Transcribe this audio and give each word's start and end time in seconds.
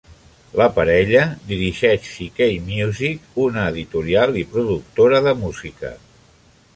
La 0.59 0.65
parella 0.77 1.25
dirigeix 1.51 2.07
CeKay 2.13 2.57
Music, 2.69 3.29
una 3.45 3.65
editorial 3.75 4.35
i 4.45 4.47
productora 4.55 5.23
de 5.29 5.35
música. 5.47 5.93